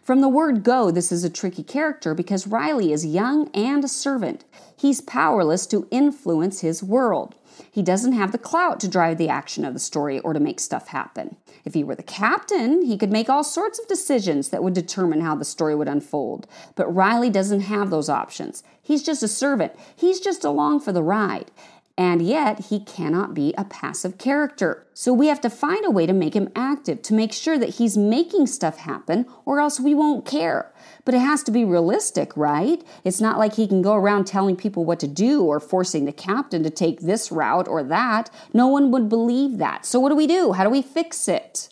From 0.04 0.22
the 0.22 0.30
word 0.30 0.64
go, 0.64 0.92
this 0.92 1.12
is 1.12 1.24
a 1.24 1.30
tricky 1.30 1.64
character 1.64 2.14
because 2.14 2.46
Riley 2.46 2.92
is 2.92 3.06
young 3.06 3.50
and 3.54 3.84
a 3.84 3.88
servant. 3.88 4.44
He's 4.75 5.02
powerless 5.02 5.66
to 5.68 5.88
influence 5.92 6.60
his 6.60 6.84
world. 6.84 7.36
He 7.72 7.81
doesn't 7.81 8.14
have 8.14 8.31
the 8.31 8.38
clout 8.38 8.80
to 8.81 8.88
drive 8.88 9.18
the 9.18 9.30
action 9.30 9.64
of 9.64 9.74
the 9.74 9.80
story 9.80 10.20
or 10.20 10.34
to 10.34 10.40
make 10.40 10.60
stuff 10.60 10.90
happen. 10.90 11.38
If 11.66 11.74
he 11.74 11.84
were 11.84 11.96
the 11.96 12.04
captain, 12.04 12.84
he 12.84 12.98
could 12.98 13.12
make 13.12 13.30
all 13.30 13.44
sorts 13.44 13.80
of 13.80 13.88
decisions 13.88 14.50
that 14.50 14.64
would 14.64 14.74
determine 14.74 15.22
how 15.22 15.36
the 15.36 15.46
story 15.46 15.74
would 15.74 15.88
unfold. 15.88 16.48
But 16.75 16.94
Riley 16.94 17.30
doesn't 17.30 17.62
have 17.62 17.90
those 17.90 18.10
options. 18.10 18.64
He's 18.81 19.04
just 19.04 19.24
a 19.24 19.28
servant, 19.28 19.74
he's 19.96 20.20
just 20.20 20.44
along 20.44 20.81
for 20.81 20.92
the 20.92 21.04
ride 21.04 21.50
and 21.98 22.24
yet 22.24 22.68
he 22.68 22.80
cannot 22.80 23.36
be 23.36 23.54
a 23.56 23.63
passive 23.63 24.18
character. 24.18 24.88
So 24.95 25.13
we 25.13 25.28
have 25.28 25.42
to 25.42 25.50
find 25.50 25.86
a 25.86 25.92
way 25.92 26.07
to 26.07 26.13
make 26.13 26.36
him 26.36 26.50
active, 26.56 27.04
to 27.04 27.13
make 27.13 27.31
sure 27.31 27.57
that 27.57 27.75
he's 27.75 27.98
making 27.98 28.48
stuff 28.48 28.78
happen, 28.78 29.28
or 29.45 29.60
else 29.60 29.80
we 29.80 29.94
won't 29.94 30.25
care. 30.25 30.72
But 31.06 31.13
it 31.13 31.19
has 31.19 31.44
to 31.44 31.51
be 31.51 31.63
realistic, 31.63 32.36
right? 32.36 32.84
It's 33.04 33.22
not 33.22 33.38
like 33.38 33.56
he 33.56 33.68
can 33.68 33.84
go 33.84 33.94
around 33.94 34.25
telling 34.25 34.56
people 34.56 34.86
what 34.86 35.00
to 35.01 35.07
do 35.07 35.44
or 35.44 35.60
forcing 35.60 36.06
the 36.06 36.12
captain 36.12 36.63
to 36.63 36.69
take 36.72 37.01
this 37.01 37.31
route 37.31 37.68
or 37.68 37.84
that. 37.84 38.31
No 38.54 38.68
one 38.68 38.89
would 38.92 39.07
believe 39.07 39.60
that. 39.60 39.86
So 39.86 40.00
what 40.00 40.10
do 40.10 40.16
we 40.16 40.28
do? 40.28 40.54
How 40.54 40.63
do 40.63 40.69
we 40.72 40.81
fix 40.81 41.28
it? 41.28 41.69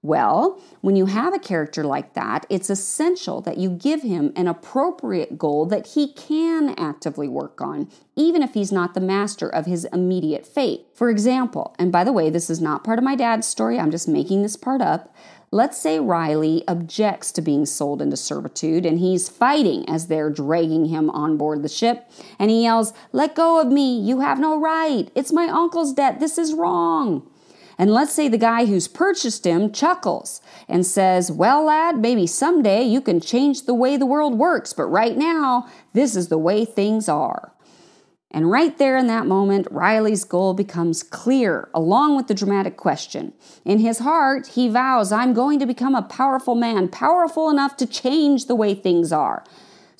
Well, 0.00 0.60
when 0.80 0.94
you 0.94 1.06
have 1.06 1.34
a 1.34 1.40
character 1.40 1.82
like 1.82 2.14
that, 2.14 2.46
it's 2.48 2.70
essential 2.70 3.40
that 3.40 3.58
you 3.58 3.68
give 3.68 4.02
him 4.02 4.32
an 4.36 4.46
appropriate 4.46 5.36
goal 5.36 5.66
that 5.66 5.88
he 5.88 6.12
can 6.12 6.74
actively 6.78 7.26
work 7.26 7.60
on, 7.60 7.88
even 8.14 8.42
if 8.42 8.54
he's 8.54 8.70
not 8.70 8.94
the 8.94 9.00
master 9.00 9.48
of 9.48 9.66
his 9.66 9.86
immediate 9.86 10.46
fate. 10.46 10.86
For 10.94 11.10
example, 11.10 11.74
and 11.80 11.90
by 11.90 12.04
the 12.04 12.12
way, 12.12 12.30
this 12.30 12.48
is 12.48 12.60
not 12.60 12.84
part 12.84 12.98
of 12.98 13.04
my 13.04 13.16
dad's 13.16 13.48
story, 13.48 13.76
I'm 13.78 13.90
just 13.90 14.06
making 14.06 14.42
this 14.42 14.56
part 14.56 14.80
up. 14.80 15.12
Let's 15.50 15.78
say 15.78 15.98
Riley 15.98 16.62
objects 16.68 17.32
to 17.32 17.42
being 17.42 17.66
sold 17.66 18.00
into 18.00 18.18
servitude 18.18 18.86
and 18.86 19.00
he's 19.00 19.28
fighting 19.28 19.88
as 19.88 20.06
they're 20.06 20.30
dragging 20.30 20.86
him 20.86 21.10
on 21.10 21.38
board 21.38 21.62
the 21.62 21.68
ship. 21.68 22.08
And 22.38 22.50
he 22.50 22.64
yells, 22.64 22.92
Let 23.12 23.34
go 23.34 23.58
of 23.60 23.68
me! 23.68 23.98
You 23.98 24.20
have 24.20 24.38
no 24.38 24.60
right! 24.60 25.10
It's 25.14 25.32
my 25.32 25.48
uncle's 25.48 25.94
debt! 25.94 26.20
This 26.20 26.36
is 26.36 26.52
wrong! 26.52 27.28
And 27.78 27.92
let's 27.92 28.12
say 28.12 28.28
the 28.28 28.36
guy 28.36 28.66
who's 28.66 28.88
purchased 28.88 29.46
him 29.46 29.70
chuckles 29.70 30.42
and 30.66 30.84
says, 30.84 31.30
Well, 31.30 31.64
lad, 31.64 31.98
maybe 31.98 32.26
someday 32.26 32.82
you 32.82 33.00
can 33.00 33.20
change 33.20 33.62
the 33.62 33.74
way 33.74 33.96
the 33.96 34.06
world 34.06 34.36
works, 34.36 34.72
but 34.72 34.86
right 34.86 35.16
now, 35.16 35.68
this 35.92 36.16
is 36.16 36.28
the 36.28 36.38
way 36.38 36.64
things 36.64 37.08
are. 37.08 37.52
And 38.30 38.50
right 38.50 38.76
there 38.76 38.98
in 38.98 39.06
that 39.06 39.26
moment, 39.26 39.68
Riley's 39.70 40.24
goal 40.24 40.52
becomes 40.52 41.02
clear, 41.02 41.70
along 41.72 42.16
with 42.16 42.26
the 42.26 42.34
dramatic 42.34 42.76
question. 42.76 43.32
In 43.64 43.78
his 43.78 44.00
heart, 44.00 44.48
he 44.48 44.68
vows, 44.68 45.12
I'm 45.12 45.32
going 45.32 45.58
to 45.60 45.66
become 45.66 45.94
a 45.94 46.02
powerful 46.02 46.54
man, 46.54 46.88
powerful 46.88 47.48
enough 47.48 47.76
to 47.78 47.86
change 47.86 48.46
the 48.46 48.54
way 48.54 48.74
things 48.74 49.12
are. 49.12 49.44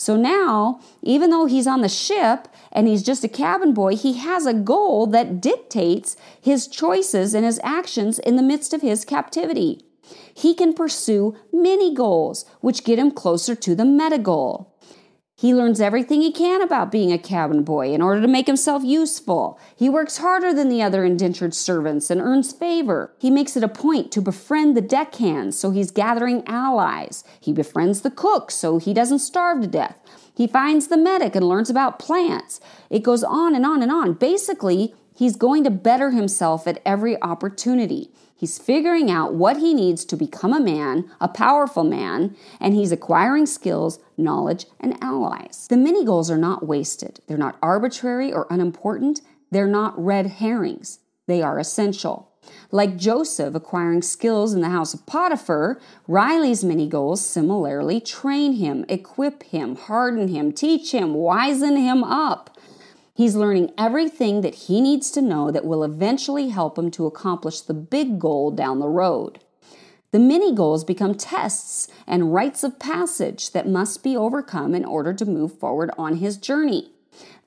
So 0.00 0.16
now, 0.16 0.80
even 1.02 1.30
though 1.30 1.46
he's 1.46 1.66
on 1.66 1.80
the 1.80 1.88
ship 1.88 2.46
and 2.70 2.86
he's 2.86 3.02
just 3.02 3.24
a 3.24 3.28
cabin 3.28 3.74
boy, 3.74 3.96
he 3.96 4.14
has 4.18 4.46
a 4.46 4.54
goal 4.54 5.08
that 5.08 5.40
dictates 5.40 6.16
his 6.40 6.68
choices 6.68 7.34
and 7.34 7.44
his 7.44 7.60
actions 7.64 8.20
in 8.20 8.36
the 8.36 8.42
midst 8.42 8.72
of 8.72 8.80
his 8.80 9.04
captivity. 9.04 9.82
He 10.32 10.54
can 10.54 10.72
pursue 10.72 11.36
many 11.52 11.92
goals, 11.92 12.44
which 12.60 12.84
get 12.84 13.00
him 13.00 13.10
closer 13.10 13.56
to 13.56 13.74
the 13.74 13.84
meta 13.84 14.18
goal. 14.18 14.72
He 15.40 15.54
learns 15.54 15.80
everything 15.80 16.20
he 16.20 16.32
can 16.32 16.60
about 16.62 16.90
being 16.90 17.12
a 17.12 17.18
cabin 17.18 17.62
boy 17.62 17.92
in 17.94 18.02
order 18.02 18.20
to 18.20 18.26
make 18.26 18.48
himself 18.48 18.82
useful. 18.82 19.56
He 19.76 19.88
works 19.88 20.16
harder 20.16 20.52
than 20.52 20.68
the 20.68 20.82
other 20.82 21.04
indentured 21.04 21.54
servants 21.54 22.10
and 22.10 22.20
earns 22.20 22.52
favor. 22.52 23.12
He 23.20 23.30
makes 23.30 23.56
it 23.56 23.62
a 23.62 23.68
point 23.68 24.10
to 24.10 24.20
befriend 24.20 24.76
the 24.76 24.80
deckhands, 24.80 25.56
so 25.56 25.70
he's 25.70 25.92
gathering 25.92 26.42
allies. 26.48 27.22
He 27.38 27.52
befriends 27.52 28.00
the 28.00 28.10
cook, 28.10 28.50
so 28.50 28.78
he 28.78 28.92
doesn't 28.92 29.20
starve 29.20 29.60
to 29.60 29.68
death. 29.68 29.96
He 30.34 30.48
finds 30.48 30.88
the 30.88 30.96
medic 30.96 31.36
and 31.36 31.48
learns 31.48 31.70
about 31.70 32.00
plants. 32.00 32.60
It 32.90 33.04
goes 33.04 33.22
on 33.22 33.54
and 33.54 33.64
on 33.64 33.80
and 33.80 33.92
on. 33.92 34.14
Basically, 34.14 34.92
he's 35.14 35.36
going 35.36 35.62
to 35.62 35.70
better 35.70 36.10
himself 36.10 36.66
at 36.66 36.82
every 36.84 37.20
opportunity. 37.22 38.10
He's 38.38 38.56
figuring 38.56 39.10
out 39.10 39.34
what 39.34 39.56
he 39.56 39.74
needs 39.74 40.04
to 40.04 40.16
become 40.16 40.52
a 40.52 40.60
man, 40.60 41.10
a 41.20 41.26
powerful 41.26 41.82
man, 41.82 42.36
and 42.60 42.72
he's 42.72 42.92
acquiring 42.92 43.46
skills, 43.46 43.98
knowledge, 44.16 44.66
and 44.78 44.96
allies. 45.02 45.66
The 45.68 45.76
mini 45.76 46.04
goals 46.04 46.30
are 46.30 46.38
not 46.38 46.64
wasted. 46.64 47.18
They're 47.26 47.36
not 47.36 47.58
arbitrary 47.60 48.32
or 48.32 48.46
unimportant. 48.48 49.22
They're 49.50 49.66
not 49.66 49.98
red 49.98 50.26
herrings. 50.26 51.00
They 51.26 51.42
are 51.42 51.58
essential. 51.58 52.30
Like 52.70 52.96
Joseph 52.96 53.56
acquiring 53.56 54.02
skills 54.02 54.54
in 54.54 54.60
the 54.60 54.68
house 54.68 54.94
of 54.94 55.04
Potiphar, 55.04 55.80
Riley's 56.06 56.62
mini 56.62 56.88
goals 56.88 57.26
similarly 57.26 58.00
train 58.00 58.52
him, 58.52 58.84
equip 58.88 59.42
him, 59.42 59.74
harden 59.74 60.28
him, 60.28 60.52
teach 60.52 60.94
him, 60.94 61.14
wizen 61.14 61.76
him 61.76 62.04
up. 62.04 62.56
He's 63.18 63.34
learning 63.34 63.72
everything 63.76 64.42
that 64.42 64.54
he 64.54 64.80
needs 64.80 65.10
to 65.10 65.20
know 65.20 65.50
that 65.50 65.64
will 65.64 65.82
eventually 65.82 66.50
help 66.50 66.78
him 66.78 66.88
to 66.92 67.04
accomplish 67.04 67.60
the 67.60 67.74
big 67.74 68.20
goal 68.20 68.52
down 68.52 68.78
the 68.78 68.86
road. 68.86 69.40
The 70.12 70.20
mini 70.20 70.54
goals 70.54 70.84
become 70.84 71.16
tests 71.16 71.88
and 72.06 72.32
rites 72.32 72.62
of 72.62 72.78
passage 72.78 73.50
that 73.50 73.68
must 73.68 74.04
be 74.04 74.16
overcome 74.16 74.72
in 74.72 74.84
order 74.84 75.12
to 75.14 75.26
move 75.26 75.58
forward 75.58 75.90
on 75.98 76.18
his 76.18 76.36
journey. 76.36 76.92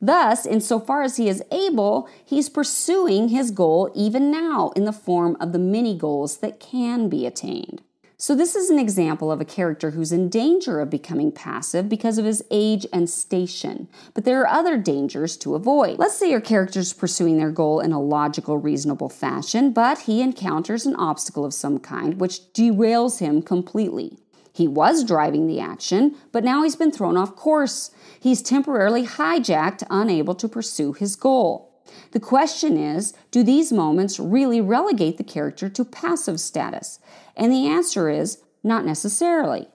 Thus, 0.01 0.45
insofar 0.45 1.03
as 1.03 1.15
he 1.15 1.29
is 1.29 1.41
able, 1.53 2.09
he's 2.25 2.49
pursuing 2.49 3.29
his 3.29 3.49
goal 3.49 3.89
even 3.95 4.29
now 4.29 4.73
in 4.75 4.83
the 4.83 4.91
form 4.91 5.37
of 5.39 5.53
the 5.53 5.57
mini 5.57 5.97
goals 5.97 6.39
that 6.39 6.59
can 6.59 7.07
be 7.07 7.25
attained. 7.25 7.81
So, 8.21 8.35
this 8.35 8.55
is 8.55 8.69
an 8.69 8.77
example 8.77 9.31
of 9.31 9.41
a 9.41 9.45
character 9.45 9.89
who's 9.89 10.11
in 10.11 10.29
danger 10.29 10.79
of 10.79 10.91
becoming 10.91 11.31
passive 11.31 11.89
because 11.89 12.19
of 12.19 12.25
his 12.25 12.43
age 12.51 12.85
and 12.93 13.09
station. 13.09 13.87
But 14.13 14.25
there 14.25 14.39
are 14.41 14.47
other 14.47 14.77
dangers 14.77 15.35
to 15.37 15.55
avoid. 15.55 15.97
Let's 15.97 16.17
say 16.17 16.29
your 16.29 16.39
character's 16.39 16.93
pursuing 16.93 17.39
their 17.39 17.49
goal 17.49 17.79
in 17.79 17.91
a 17.91 17.99
logical, 17.99 18.59
reasonable 18.59 19.09
fashion, 19.09 19.73
but 19.73 20.01
he 20.01 20.21
encounters 20.21 20.85
an 20.85 20.95
obstacle 20.97 21.43
of 21.45 21.53
some 21.55 21.79
kind 21.79 22.19
which 22.19 22.41
derails 22.53 23.17
him 23.17 23.41
completely. 23.41 24.19
He 24.53 24.67
was 24.67 25.03
driving 25.03 25.47
the 25.47 25.59
action, 25.59 26.15
but 26.31 26.43
now 26.43 26.61
he's 26.61 26.75
been 26.75 26.91
thrown 26.91 27.17
off 27.17 27.35
course. 27.35 27.89
He's 28.19 28.43
temporarily 28.43 29.03
hijacked, 29.03 29.81
unable 29.89 30.35
to 30.35 30.47
pursue 30.47 30.93
his 30.93 31.15
goal. 31.15 31.70
The 32.11 32.19
question 32.19 32.77
is 32.77 33.13
do 33.31 33.43
these 33.43 33.71
moments 33.71 34.19
really 34.19 34.61
relegate 34.61 35.17
the 35.17 35.23
character 35.23 35.69
to 35.69 35.85
passive 35.85 36.39
status? 36.39 36.99
And 37.35 37.51
the 37.51 37.67
answer 37.67 38.09
is 38.09 38.41
not 38.63 38.85
necessarily. 38.85 39.67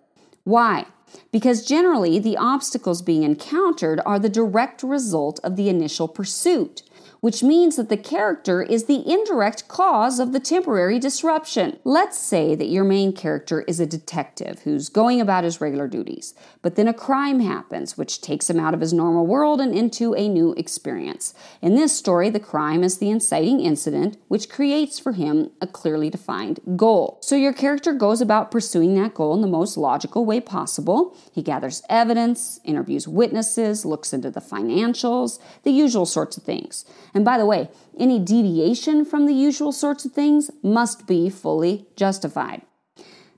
Why? 0.45 0.87
Because 1.33 1.65
generally, 1.65 2.19
the 2.19 2.37
obstacles 2.37 3.03
being 3.03 3.23
encountered 3.23 4.01
are 4.05 4.19
the 4.19 4.29
direct 4.29 4.83
result 4.83 5.41
of 5.43 5.57
the 5.57 5.69
initial 5.69 6.09
pursuit 6.09 6.83
which 7.27 7.43
means 7.43 7.75
that 7.75 7.89
the 7.89 7.97
character 7.97 8.63
is 8.63 8.85
the 8.85 9.03
indirect 9.05 9.67
cause 9.67 10.21
of 10.21 10.33
the 10.33 10.39
temporary 10.39 10.97
disruption. 10.97 11.77
Let's 11.83 12.17
say 12.17 12.55
that 12.55 12.69
your 12.69 12.85
main 12.85 13.13
character 13.13 13.63
is 13.63 13.81
a 13.81 13.85
detective 13.85 14.61
who's 14.61 14.89
going 14.89 15.21
about 15.21 15.43
his 15.43 15.61
regular 15.61 15.89
duties, 15.89 16.35
but 16.63 16.77
then 16.77 16.87
a 16.87 16.95
crime 16.95 17.41
happens, 17.41 17.99
which 17.99 18.21
takes 18.21 18.49
him 18.49 18.61
out 18.61 18.75
of 18.75 18.81
his 18.81 18.93
normal 18.93 19.27
world 19.27 19.61
and 19.61 19.75
into 19.75 20.15
a 20.15 20.29
new 20.29 20.53
experience. 20.53 21.35
In 21.61 21.75
this 21.75 21.99
story, 21.99 22.31
the 22.31 22.39
crime 22.39 22.85
is 22.85 22.99
the 22.99 23.11
inciting 23.11 23.59
incident, 23.59 24.19
which 24.29 24.49
creates 24.49 25.01
for 25.01 25.11
him 25.11 25.51
a 25.61 25.67
clearly 25.67 26.11
defined 26.11 26.61
goal. 26.77 27.19
So 27.23 27.35
your 27.35 27.53
character 27.53 27.93
goes 27.93 28.21
about 28.21 28.53
pursuing 28.53 28.95
that 29.03 29.15
goal 29.15 29.35
in 29.35 29.41
the 29.41 29.49
most 29.49 29.77
logical 29.77 30.25
way 30.25 30.39
possible. 30.39 31.17
He 31.33 31.43
gathers 31.43 31.83
evidence, 31.91 32.61
interviews 32.63 33.09
witnesses, 33.09 33.85
looks 33.85 34.13
into 34.13 34.31
the 34.31 34.41
financials, 34.41 35.41
the 35.65 35.73
usual 35.73 36.07
sorts 36.07 36.37
of 36.37 36.45
things. 36.45 36.85
And 37.17 37.25
by 37.25 37.39
the 37.39 37.47
way, 37.47 37.71
any 37.99 38.19
deviation 38.19 39.07
from 39.07 39.25
the 39.25 39.33
usual 39.33 39.73
sorts 39.73 40.05
of 40.05 40.13
things 40.13 40.51
must 40.63 41.07
be 41.07 41.31
fully 41.31 41.87
justified. 41.97 42.61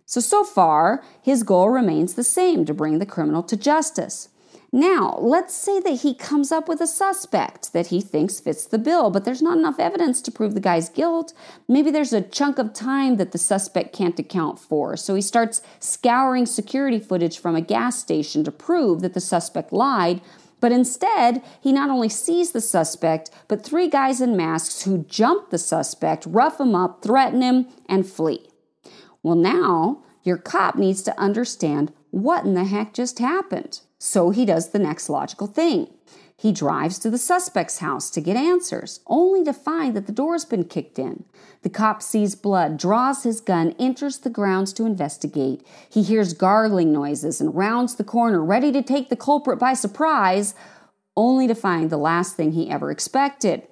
So, 0.05 0.21
so 0.21 0.43
far, 0.43 1.05
his 1.23 1.45
goal 1.45 1.71
remains 1.71 2.15
the 2.15 2.25
same 2.25 2.65
to 2.65 2.75
bring 2.75 2.99
the 2.99 3.07
criminal 3.07 3.45
to 3.45 3.57
justice. 3.57 4.31
Now, 4.73 5.17
let's 5.21 5.55
say 5.55 5.79
that 5.79 6.01
he 6.01 6.13
comes 6.13 6.51
up 6.51 6.69
with 6.69 6.81
a 6.81 6.89
suspect 6.89 7.73
that 7.73 7.87
he 7.87 8.01
thinks 8.01 8.41
fits 8.41 8.67
the 8.67 8.79
bill, 8.79 9.11
but 9.11 9.25
there's 9.25 9.41
not 9.41 9.57
enough 9.57 9.79
evidence 9.79 10.21
to 10.23 10.33
prove 10.33 10.55
the 10.55 10.61
guy's 10.61 10.89
guilt. 10.89 11.33
Maybe 11.69 11.93
there's 11.93 12.13
a 12.13 12.21
chunk 12.21 12.59
of 12.59 12.73
time 12.73 13.17
that 13.19 13.31
the 13.31 13.39
suspect 13.39 13.95
can't 13.95 14.19
account 14.19 14.59
for, 14.59 14.97
so 14.97 15.15
he 15.15 15.23
starts 15.23 15.63
scouring 15.79 16.47
security 16.47 16.99
footage 16.99 17.39
from 17.39 17.55
a 17.55 17.61
gas 17.61 17.97
station 17.97 18.43
to 18.43 18.51
prove 18.51 19.03
that 19.03 19.15
the 19.15 19.21
suspect 19.21 19.73
lied, 19.73 20.21
but 20.61 20.73
instead, 20.73 21.43
he 21.61 21.73
not 21.73 21.91
only 21.91 22.09
sees 22.09 22.53
the 22.53 22.61
suspect, 22.61 23.31
but 23.47 23.65
three 23.65 23.89
guys 23.89 24.21
in 24.21 24.37
masks 24.37 24.83
who 24.83 25.05
jump 25.05 25.51
the 25.51 25.59
suspect, 25.59 26.27
rough 26.27 26.61
him 26.61 26.75
up, 26.75 27.03
threaten 27.03 27.43
him, 27.43 27.67
and 27.89 28.07
flee. 28.07 28.49
Well, 29.23 29.37
now 29.37 30.03
your 30.23 30.39
cop 30.39 30.77
needs 30.77 31.03
to 31.03 31.19
understand 31.19 31.93
what 32.11 32.45
in 32.45 32.55
the 32.55 32.65
heck 32.65 32.93
just 32.93 33.19
happened. 33.19 33.81
So 33.99 34.31
he 34.31 34.45
does 34.45 34.71
the 34.71 34.79
next 34.79 35.09
logical 35.09 35.47
thing. 35.47 35.89
He 36.39 36.53
drives 36.53 37.01
to 37.01 37.11
the 37.11 37.19
suspect's 37.19 37.81
house 37.81 38.11
to 38.11 38.21
get 38.21 38.37
answers, 38.37 39.01
only 39.09 39.43
to 39.43 39.53
find 39.53 39.97
that 39.97 40.07
the 40.07 40.13
door's 40.13 40.45
been 40.45 40.65
kicked 40.65 40.99
in. 40.99 41.25
The 41.63 41.69
cop 41.69 42.01
sees 42.01 42.37
blood, 42.37 42.79
draws 42.79 43.25
his 43.25 43.41
gun, 43.41 43.75
enters 43.79 44.19
the 44.19 44.31
grounds 44.31 44.73
to 44.75 44.87
investigate. 44.87 45.67
He 45.91 46.05
hears 46.05 46.35
gargling 46.35 46.93
noises 46.93 47.41
and 47.41 47.57
rounds 47.57 47.97
the 47.97 48.05
corner, 48.05 48.43
ready 48.43 48.71
to 48.71 48.83
take 48.83 49.09
the 49.09 49.17
culprit 49.17 49.59
by 49.59 49.75
surprise, 49.75 50.55
only 51.17 51.49
to 51.49 51.57
find 51.57 51.91
the 51.91 51.99
last 51.99 52.37
thing 52.37 52.53
he 52.53 52.71
ever 52.71 52.93
expected 52.93 53.67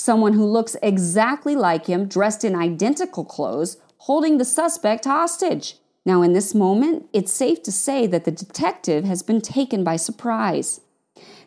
someone 0.00 0.32
who 0.32 0.44
looks 0.44 0.76
exactly 0.82 1.54
like 1.54 1.86
him, 1.86 2.06
dressed 2.06 2.44
in 2.44 2.56
identical 2.56 3.24
clothes, 3.24 3.76
holding 3.98 4.38
the 4.38 4.44
suspect 4.44 5.04
hostage. 5.04 5.76
Now, 6.06 6.22
in 6.22 6.32
this 6.32 6.54
moment, 6.54 7.06
it's 7.12 7.32
safe 7.32 7.62
to 7.64 7.72
say 7.72 8.06
that 8.06 8.24
the 8.24 8.30
detective 8.30 9.04
has 9.04 9.22
been 9.22 9.42
taken 9.42 9.84
by 9.84 9.96
surprise. 9.96 10.80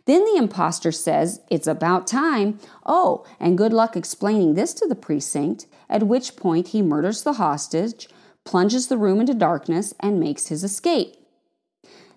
Then 0.05 0.25
the 0.25 0.37
impostor 0.37 0.91
says, 0.91 1.41
It's 1.49 1.67
about 1.67 2.07
time. 2.07 2.59
Oh, 2.85 3.25
and 3.39 3.57
good 3.57 3.73
luck 3.73 3.95
explaining 3.95 4.53
this 4.53 4.73
to 4.75 4.87
the 4.87 4.95
precinct, 4.95 5.65
at 5.89 6.03
which 6.03 6.35
point 6.35 6.69
he 6.69 6.81
murders 6.81 7.23
the 7.23 7.33
hostage, 7.33 8.09
plunges 8.43 8.87
the 8.87 8.97
room 8.97 9.21
into 9.21 9.33
darkness, 9.33 9.93
and 9.99 10.19
makes 10.19 10.47
his 10.47 10.63
escape. 10.63 11.15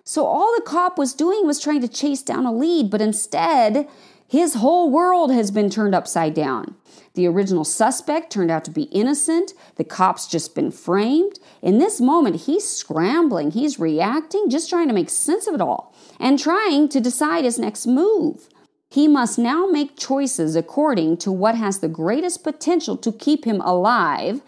So 0.03 0.25
all 0.25 0.53
the 0.55 0.63
cop 0.63 0.97
was 0.97 1.13
doing 1.13 1.45
was 1.45 1.59
trying 1.59 1.81
to 1.81 1.87
chase 1.87 2.21
down 2.21 2.45
a 2.45 2.53
lead, 2.53 2.89
but 2.89 3.01
instead, 3.01 3.87
his 4.27 4.55
whole 4.55 4.89
world 4.89 5.31
has 5.31 5.51
been 5.51 5.69
turned 5.69 5.95
upside 5.95 6.33
down. 6.33 6.75
The 7.13 7.27
original 7.27 7.63
suspect 7.63 8.31
turned 8.31 8.51
out 8.51 8.65
to 8.65 8.71
be 8.71 8.83
innocent. 8.83 9.53
The 9.75 9.83
cop's 9.83 10.27
just 10.27 10.53
been 10.53 10.69
framed. 10.69 11.39
In 11.61 11.79
this 11.79 12.01
moment, 12.01 12.41
he's 12.41 12.69
scrambling, 12.69 13.51
he's 13.51 13.79
reacting, 13.79 14.49
just 14.49 14.69
trying 14.69 14.87
to 14.89 14.93
make 14.93 15.09
sense 15.09 15.47
of 15.47 15.55
it 15.55 15.61
all 15.61 15.95
and 16.19 16.37
trying 16.37 16.89
to 16.89 16.99
decide 16.99 17.45
his 17.45 17.57
next 17.57 17.87
move. 17.87 18.49
He 18.89 19.07
must 19.07 19.39
now 19.39 19.65
make 19.65 19.97
choices 19.97 20.55
according 20.55 21.17
to 21.17 21.31
what 21.31 21.55
has 21.55 21.79
the 21.79 21.89
greatest 21.89 22.43
potential 22.43 22.97
to 22.97 23.11
keep 23.11 23.45
him 23.45 23.61
alive. 23.61 24.41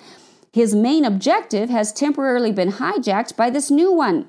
His 0.51 0.75
main 0.75 1.05
objective 1.05 1.69
has 1.69 1.93
temporarily 1.93 2.51
been 2.51 2.73
hijacked 2.73 3.35
by 3.35 3.49
this 3.49 3.71
new 3.71 3.91
one. 3.91 4.27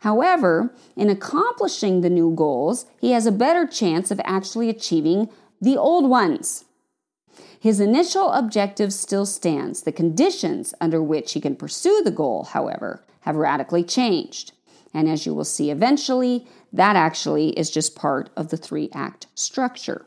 However, 0.00 0.74
in 0.96 1.08
accomplishing 1.08 2.00
the 2.00 2.10
new 2.10 2.34
goals, 2.34 2.86
he 3.00 3.12
has 3.12 3.26
a 3.26 3.32
better 3.32 3.66
chance 3.66 4.10
of 4.10 4.20
actually 4.24 4.68
achieving 4.68 5.28
the 5.60 5.76
old 5.76 6.08
ones. 6.08 6.64
His 7.58 7.78
initial 7.78 8.32
objective 8.32 8.92
still 8.92 9.24
stands. 9.24 9.82
The 9.82 9.92
conditions 9.92 10.74
under 10.80 11.00
which 11.00 11.32
he 11.32 11.40
can 11.40 11.54
pursue 11.54 12.02
the 12.02 12.10
goal, 12.10 12.44
however, 12.44 13.04
have 13.20 13.36
radically 13.36 13.84
changed. 13.84 14.52
And 14.92 15.08
as 15.08 15.24
you 15.24 15.32
will 15.32 15.44
see 15.44 15.70
eventually, 15.70 16.46
that 16.72 16.96
actually 16.96 17.50
is 17.50 17.70
just 17.70 17.94
part 17.94 18.30
of 18.36 18.48
the 18.48 18.56
three 18.56 18.90
act 18.92 19.28
structure. 19.34 20.06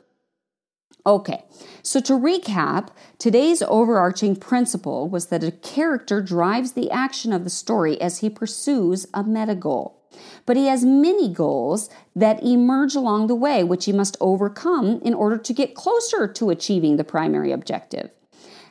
Okay, 1.08 1.46
so 1.84 2.00
to 2.02 2.14
recap, 2.14 2.88
today's 3.20 3.62
overarching 3.62 4.36
principle 4.36 5.08
was 5.08 5.28
that 5.28 5.44
a 5.44 5.52
character 5.52 6.20
drives 6.20 6.72
the 6.72 6.90
action 6.90 7.32
of 7.32 7.44
the 7.44 7.50
story 7.52 8.02
as 8.02 8.20
he 8.20 8.30
pursues 8.30 9.06
a 9.14 9.24
meta 9.24 9.54
goal. 9.54 10.02
But 10.48 10.58
he 10.58 10.66
has 10.66 10.84
many 10.84 11.32
goals 11.32 11.92
that 12.16 12.44
emerge 12.44 12.96
along 12.96 13.28
the 13.28 13.36
way, 13.36 13.64
which 13.64 13.86
he 13.86 13.92
must 13.92 14.18
overcome 14.20 15.00
in 15.04 15.14
order 15.14 15.38
to 15.38 15.54
get 15.54 15.76
closer 15.76 16.28
to 16.28 16.50
achieving 16.50 16.98
the 16.98 17.04
primary 17.04 17.52
objective. 17.52 18.10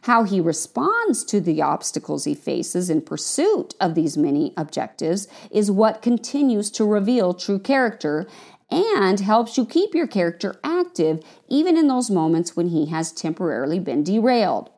How 0.03 0.25
he 0.25 0.39
responds 0.39 1.25
to 1.25 1.41
the 1.41 1.63
obstacles 1.63 2.25
he 2.25 2.35
faces 2.35 2.91
in 2.91 3.01
pursuit 3.01 3.75
of 3.81 3.95
these 3.95 4.19
many 4.19 4.53
objectives 4.55 5.29
is 5.51 5.71
what 5.71 6.03
continues 6.03 6.71
to 6.73 6.85
reveal 6.85 7.33
true 7.33 7.59
character 7.59 8.27
and 8.75 9.21
helps 9.21 9.57
you 9.57 9.65
keep 9.65 9.95
your 9.95 10.07
character 10.07 10.59
active 10.65 11.23
even 11.49 11.77
in 11.77 11.87
those 11.87 12.11
moments 12.11 12.57
when 12.57 12.69
he 12.69 12.87
has 12.87 13.13
temporarily 13.13 13.79
been 13.79 14.03
derailed. 14.03 14.71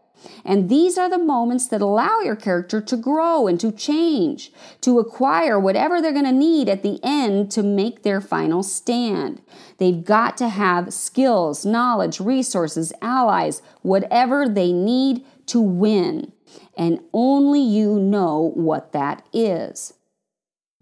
And 0.44 0.68
these 0.68 0.98
are 0.98 1.08
the 1.08 1.18
moments 1.18 1.68
that 1.68 1.80
allow 1.80 2.20
your 2.20 2.36
character 2.36 2.80
to 2.80 2.96
grow 2.96 3.46
and 3.46 3.60
to 3.60 3.70
change, 3.70 4.52
to 4.80 4.98
acquire 4.98 5.58
whatever 5.58 6.00
they're 6.00 6.12
going 6.12 6.24
to 6.24 6.32
need 6.32 6.68
at 6.68 6.82
the 6.82 6.98
end 7.02 7.50
to 7.52 7.62
make 7.62 8.02
their 8.02 8.20
final 8.20 8.62
stand. 8.62 9.40
They've 9.78 10.04
got 10.04 10.36
to 10.38 10.48
have 10.48 10.92
skills, 10.92 11.64
knowledge, 11.64 12.18
resources, 12.18 12.92
allies, 13.00 13.62
whatever 13.82 14.48
they 14.48 14.72
need 14.72 15.24
to 15.46 15.60
win. 15.60 16.32
and 16.76 17.00
only 17.12 17.60
you 17.60 17.98
know 17.98 18.52
what 18.54 18.92
that 18.92 19.26
is. 19.32 19.94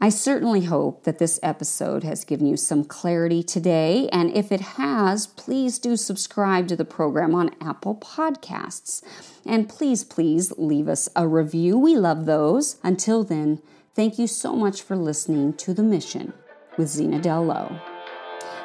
I 0.05 0.11
certainly 0.11 0.65
hope 0.65 1.05
that 1.05 1.17
this 1.17 1.41
episode 1.43 2.05
has 2.05 2.27
given 2.27 2.47
you 2.47 2.59
some 2.59 2.85
clarity 2.85 3.43
today, 3.43 4.07
and 4.13 4.31
if 4.37 4.53
it 4.53 4.61
has, 4.61 5.27
please 5.27 5.79
do 5.79 5.97
subscribe 5.97 6.69
to 6.69 6.77
the 6.77 6.85
program 6.85 7.35
on 7.35 7.57
Apple 7.59 7.95
Podcasts. 7.95 9.03
And 9.47 9.67
please, 9.67 10.05
please 10.05 10.53
leave 10.59 10.89
us 10.89 11.09
a 11.17 11.27
review. 11.27 11.79
We 11.79 11.97
love 11.97 12.27
those. 12.27 12.77
Until 12.83 13.25
then, 13.25 13.63
thank 13.95 14.19
you 14.19 14.27
so 14.27 14.55
much 14.55 14.83
for 14.83 14.95
listening 14.95 15.55
to 15.55 15.73
The 15.73 15.83
Mission 15.83 16.35
with 16.77 16.89
Zena 16.89 17.19
Dell 17.19 17.47
Lowe. 17.47 17.81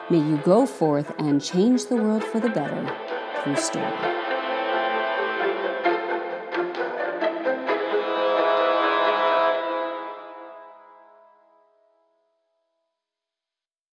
May 0.09 0.17
you 0.17 0.41
go 0.43 0.65
forth 0.65 1.13
and 1.17 1.41
change 1.41 1.85
the 1.85 1.95
world 1.95 2.25
for 2.25 2.41
the 2.41 2.49
better 2.49 2.93
through 3.45 3.55
story. 3.55 4.18